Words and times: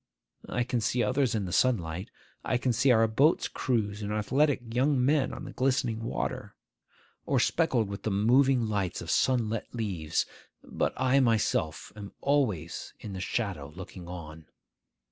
I 0.49 0.63
can 0.63 0.81
see 0.81 1.03
others 1.03 1.35
in 1.35 1.45
the 1.45 1.51
sunlight; 1.51 2.09
I 2.43 2.57
can 2.57 2.73
see 2.73 2.89
our 2.89 3.07
boats' 3.07 3.47
crews 3.47 4.01
and 4.01 4.11
our 4.11 4.17
athletic 4.17 4.73
young 4.73 5.05
men 5.05 5.31
on 5.31 5.43
the 5.45 5.51
glistening 5.51 6.01
water, 6.03 6.55
or 7.27 7.39
speckled 7.39 7.87
with 7.87 8.01
the 8.01 8.09
moving 8.09 8.65
lights 8.65 9.01
of 9.03 9.11
sunlit 9.11 9.67
leaves; 9.75 10.25
but 10.63 10.93
I 10.97 11.19
myself 11.19 11.91
am 11.95 12.13
always 12.19 12.95
in 12.99 13.13
the 13.13 13.21
shadow 13.21 13.69
looking 13.75 14.07
on. 14.07 14.47